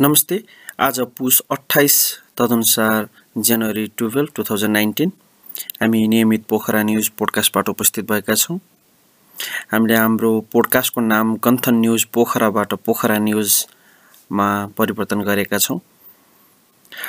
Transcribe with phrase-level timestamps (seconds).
[0.00, 0.38] नमस्ते।
[0.80, 1.94] आज पुस अठाइस
[2.38, 3.08] तदनुसार
[3.38, 5.10] January twelve two thousand nineteen.
[5.82, 8.58] हामी नियमित पोखरा न्युज पोडकास्टबाट उपस्थित भएका छौँ।
[9.72, 14.48] हामीले हाम्रो पोडकास्टको नाम गन्थन न्युज पोखराबाट पोखरा न्युजमा
[14.78, 15.78] परिवर्तन गरेका छौँ।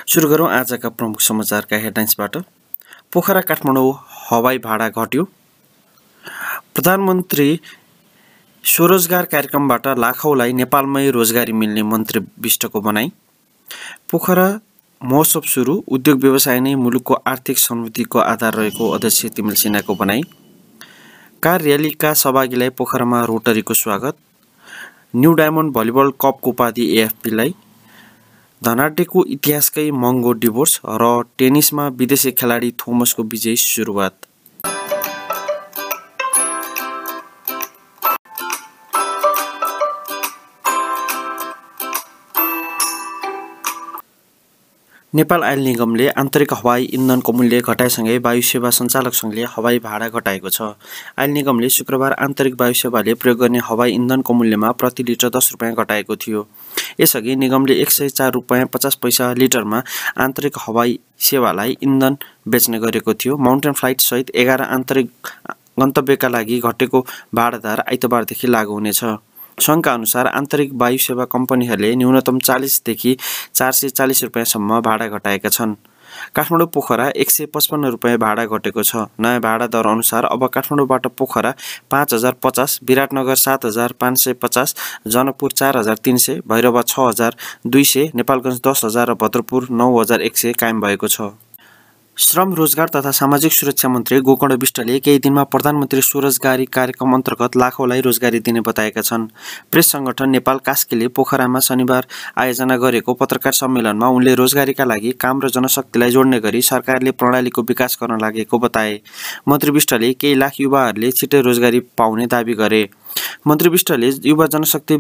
[0.07, 2.38] सुरु गरौँ आजका प्रमुख समाचारका हेडलाइन्सबाट।
[3.14, 3.93] पोखरा काठमाडौँ
[4.29, 5.24] हवाई भाडा घट्यो।
[6.75, 7.60] प्रधानमन्त्री
[8.64, 13.10] स्वरोजगार कार्यक्रमबाट लाखौँलाई नेपालमै रोजगारी मिल्ने मन्त्री विष्टको भनाइ
[14.12, 14.46] पोखरा
[15.02, 20.22] महोत्सव सुरु उद्योग व्यवसाय नै मुलुकको आर्थिक समृद्धिको आधार रहेको अध्यक्ष तिमिल सिन्हाको भनाइ
[21.44, 24.16] कार र्यालीका सहभागीलाई पोखरामा रोटरीको स्वागत।
[25.16, 27.56] न्यू डायमन्ड भलिबल कपको उपाधि एएफपीलाई।
[28.61, 34.33] धनाडेको इतिहासकै महँगो डिभोर्स र टेनिसमा विदेशी खेलाडी थोमसको विजयी सुरुवात।
[45.14, 50.50] नेपाल आयल निगमले आन्तरिक हवाई इन्धनको मूल्य घटाएसँगै वायु सेवा सञ्चालक सङ्घले हवाई भाडा घटाएको
[50.50, 50.61] छ।
[51.22, 55.75] आयल निगमले शुक्रबार आन्तरिक वायु सेवाले प्रयोग गर्ने हवाई इन्धनको मूल्यमा प्रति लिटर दस रुपियाँ
[55.75, 56.47] घटाएको थियो।
[57.00, 59.83] यसअघि निगमले एक सय चार रुपियाँ पचास पैसा लिटरमा
[60.17, 62.17] आन्तरिक हवाई सेवालाई इन्धन
[62.48, 65.09] बेच्ने गरेको थियो। माउन्टेन फ्लाइटसहित एघार आन्तरिक
[65.80, 67.05] गन्तव्यका लागि घटेको
[67.36, 69.03] भाडादार आइतबारदेखि लागू हुनेछ।
[69.59, 73.17] सङ्घका अनुसार आन्तरिक वायु सेवा कम्पनीहरूले न्यूनतम चालिसदेखि
[73.53, 75.75] चार सय चालिस रुपियाँसम्म भाडा घटाएका छन्।
[76.35, 81.07] काठमाडौँ पोखरा एक सय पचपन्न रुपियाँ भाडा घटेको छ। नयाँ भाडा दर अनुसार अब काठमाडौँबाट
[81.17, 81.53] पोखरा
[81.91, 84.75] पाँच हजार पचास विराटनगर सात हजार पाँच सय पचास
[85.07, 87.35] जनकपुर चार हजार तिन सय भैरवा छ हजार
[87.67, 91.33] दुई सय नेपालगञ्ज दस हजार र भद्रपुर नौ हजार एक सय कायम भएको छ।
[92.17, 98.02] श्रम रोजगार तथा सामाजिक सुरक्षा मन्त्री गोकर्ण विष्टले केही दिनमा प्रधानमन्त्री स्वरोजगारी कार्यक्रम अन्तर्गत लाखौँलाई
[98.02, 99.25] रोजगारी दिने बताएका छन्।
[99.72, 105.49] प्रेस सङ्गठन नेपाल कास्कीले पोखरामा शनिबार आयोजना गरेको पत्रकार सम्मेलनमा उनले रोजगारीका लागि काम र
[105.49, 108.99] जनशक्तिलाई जोड्ने गरी सरकारले प्रणालीको विकास गर्न लागेको बताए।
[109.48, 112.87] मन्त्री विष्टले केही लाख युवाहरूले छिट्टै रोजगारी पाउने दावी गरे।
[113.48, 114.95] मन्त्री विष्टले युवा जनशक्ति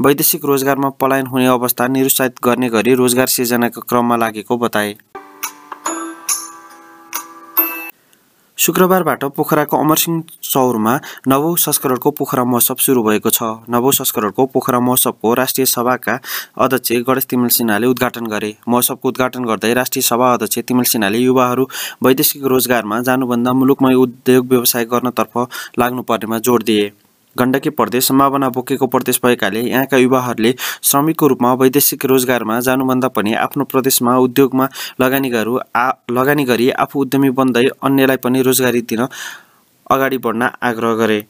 [0.00, 4.96] वैदेशिक रोजगारमा पलायन हुने अवस्था निरुत्साहित गर्ने गरी रोजगार सिर्जनाको क्रममा लागेको बताए।
[8.58, 10.94] शुक्रबारबाट पोखराको अमरसिंह चौरमा
[11.28, 16.18] नवौँ संस्करणको पोखरा महोत्सव सुरु भएको छ। नवौँ संस्करणको पोखरा महोत्सवको राष्ट्रिय सभाका
[16.58, 21.68] अध्यक्ष गणेश तिमिल सिन्हाले उद्घाटन गरे। महोत्सवको उद्घाटन गर्दै राष्ट्रिय सभा अध्यक्ष तिमिल सिन्हाले युवाहरू
[22.02, 25.38] वैदेशिक रोजगारमा जानुभन्दा मुलुकमै उद्योग व्यवसाय गर्नतर्फ
[25.78, 26.92] लाग्नुपर्नेमा जोड दिए।
[27.36, 33.64] गण्डकी प्रदेश सम्भावना बोकेको प्रदेश भएकाले यहाँका युवाहरूले श्रमिकको रूपमा वैदेशिक रोजगारमा जानुभन्दा पनि आफ्नो
[33.64, 34.68] प्रदेशमा उद्योगमा
[35.00, 39.06] लगानी गरू आ लगानी गरी आफू उद्यमी बन्दै अन्यलाई पनि रोजगारी दिन
[39.86, 41.20] अगाडि बढ्न आग्रह गरे।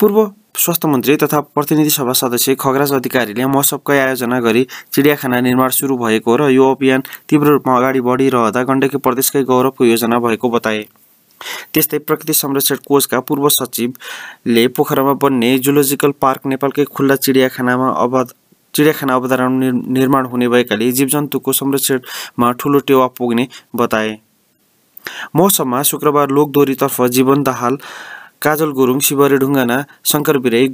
[0.00, 5.96] पूर्व स्वास्थ्य मन्त्री तथा प्रतिनिधि सभा सदस्य खगराज अधिकारीले महोत्सवकै आयोजना गरी चिडियाखाना निर्माण सुरु
[5.98, 10.86] भएको र यो अभियान तीव्र रूपमा अगाडि बढिरहँदा गण्डकी प्रदेशकै गौरवको योजना भएको बताए।
[11.74, 18.32] त्यस्तै प्रकृति संरक्षण कोषका पूर्व सचिवले पोखरामा बन्ने जुलोजिकल पार्क नेपालकै खुल्ला चिडियाखानामा अवध
[18.74, 19.52] चिडियाखाना अवधारण
[19.92, 23.46] निर्माण हुने भएकाले जीवजन्तुको संरक्षणमा ठुलो टेवा पुग्ने
[23.76, 24.18] बताए।
[25.36, 27.78] मौसममा शुक्रबार लोकदोरीतर्फ जीवन दाहाल
[28.42, 30.68] काजल गुरुङ शिवरी ढुङ्गाना शङ्कर बिराई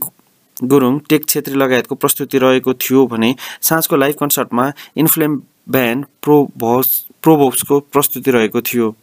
[0.72, 3.34] गुरुङ टेक छेत्री लगायतको प्रस्तुति रहेको थियो भने
[3.68, 4.66] साँझको लाइभ कन्सर्टमा
[4.96, 5.40] इन्फ्लेम
[5.76, 6.88] ब्यान्ड प्रोभोस
[7.22, 8.94] प्रोभोप्सको प्रस्तुति रहेको थियो।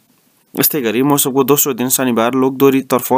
[0.60, 3.12] यस्तै गरी मौसमको दोस्रो दिन शनिबार लोकदोरीतर्फ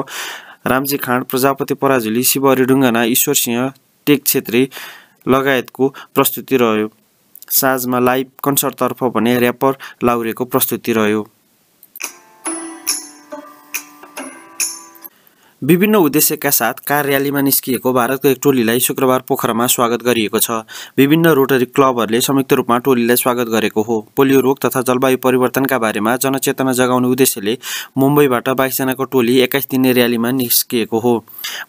[0.67, 3.72] रामजी खाँड प्रजापति पराजुली शिवहरी ढुङ्गाना ईश्वर सिंह
[4.06, 4.62] टेक छेत्री
[5.28, 6.89] लगायतको प्रस्तुति रह्यो।
[7.50, 11.27] साँझमा लाइभ कन्सर्टतर्फ भने ऱ्यापर लाउरेको प्रस्तुति रह्यो।
[15.65, 20.51] विभिन्न उद्देश्यका साथ कार र्यालीमा निस्किएको भारतको एक टोलीलाई शुक्रबार पोखरामा स्वागत गरिएको छ।
[20.99, 26.17] विभिन्न रोटरी क्लबहरूले संयुक्त रूपमा टोलीलाई स्वागत गरेको हो। पोलियो रोग तथा जलवायु परिवर्तनका बारेमा
[26.17, 27.57] जनचेतना जगाउने उद्देश्यले
[27.99, 31.15] मुम्बईबाट बाइसजनाको टोली एक्काइस दिने र्यालीमा निस्किएको हो।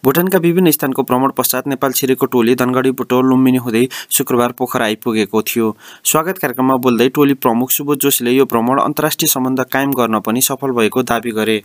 [0.04, 5.42] भुटानका विभिन्न स्थानको भ्रमण पश्चात नेपाल छिरेको टोली धनगढी बुटो लुम्बिनी हुँदै शुक्रबार पोखरा आइपुगेको
[5.44, 10.40] थियो। स्वागत कार्यक्रममा बोल्दै टोली प्रमुख सुबोध जोशीले यो भ्रमण अन्तर्राष्ट्रिय सम्बन्ध कायम गर्न पनि
[10.42, 11.60] सफल भएको दावी गरे।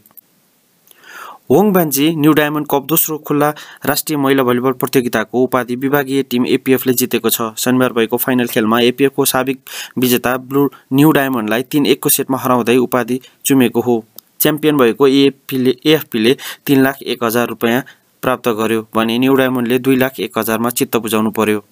[1.51, 3.49] होङ बान्जी न्यू डायमन्ड कप दोस्रो खुल्ला
[3.85, 9.25] राष्ट्रिय महिला भलिबल प्रतियोगिताको उपाधि विभागीय टिम एपिएफले जितेको छ। शनिबार भएको फाइनल खेलमा एपिएफको
[9.25, 9.59] साबिक
[9.99, 10.63] विजेता ब्लू
[10.93, 13.97] न्यू डायमन्डलाई तिन एकको सेटमा हराउँदै उपाधि चुमेको हो।
[14.39, 17.83] च्याम्पियन भएको एएफपीले एएफपीले तिन लाख एक हजार रुपियाँ
[18.23, 21.63] प्राप्त गर्यो भने न्यू डायमन्डले दुई लाख एक हजारमा चित्त बुझाउनु पर्यो।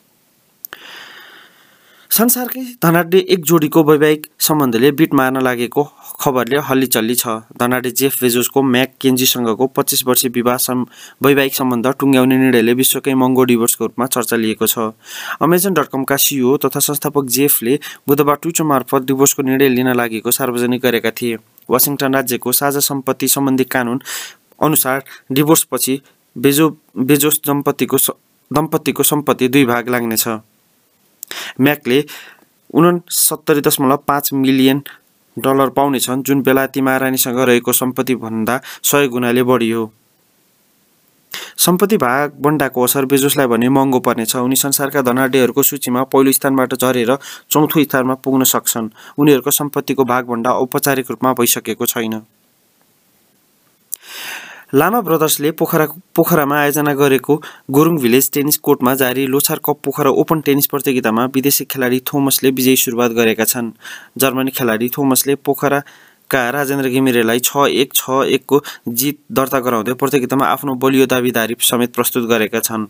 [2.11, 5.83] संसारकै धनाढ्य एक जोडीको वैवाहिक सम्बन्धले बिट मार्न लागेको
[6.21, 7.27] खबरले हल्लीचल्ली छ।
[7.59, 10.85] धनाढ्य जेफ बेजोसको म्याक केन्जीसँगको पच्चिस वर्षीय विवाह सम्
[11.23, 14.89] वैवाहिक सम्बन्ध टुङ्ग्याउने निर्णयले विश्वकै महँगो डिभोर्सको रूपमा चर्चा लिएको छ।
[15.39, 20.81] अमेजन डट कमका सिइओ तथा संस्थापक जेफले बुधबार ट्विटर मार्फत डिभोर्सको निर्णय लिन लागेको सार्वजनिक
[20.81, 21.37] गरेका थिए।
[21.69, 24.01] वासिङटन राज्यको साझा सम्पत्ति सम्बन्धी कानुन
[24.59, 26.01] अनुसार डिभोर्सपछि
[26.35, 27.97] बेजो बेजोस दम्पतिको
[28.51, 30.27] दम्पतिको सम्पत्ति दुई भाग लाग्नेछ।
[31.61, 32.03] म्याकले
[32.73, 34.81] उनसत्तरी दशमलव पाँच मिलियन
[35.37, 39.91] डलर पाउनेछन् जुन बेलायती महारानीसँग रहेको सम्पत्तिभन्दा सय गुणाले बढी हो।
[41.57, 47.15] सम्पत्ति भाग बन्डाको असर बेजोसलाई भने महँगो पर्नेछ। उनी संसारका धनाढ्यहरूको सूचीमा पहिलो स्थानबाट झरेर
[47.49, 52.21] चौथो स्थानमा पुग्न सक्छन्। उनीहरूको सम्पत्तिको भागभन्डा औपचारिक रूपमा भइसकेको छैन।
[54.73, 55.85] लामा ब्रदर्सले पोखरा
[56.15, 57.35] पोखरामा आयोजना गरेको
[57.73, 62.75] गुरुङ भिलेज टेनिस कोर्टमा जारी Lhochhar cup Pokhara open tennis प्रतियोगितामा विदेशी खेलाडी थोमसले विजयी
[62.77, 63.71] सुरुवात गरेका छन्।
[64.21, 68.61] जर्मनी खेलाडी थोमसले पोखराका राजेन्द्र घिमिरेलाई छ एक छ एकको
[68.93, 72.85] जित दर्ता गराउँदै प्रतियोगितामा आफ्नो बलियो दाविदारी समेत प्रस्तुत गरेका छन्।